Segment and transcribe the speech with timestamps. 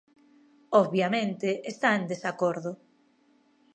[0.81, 2.71] Obviamente está en desacordo.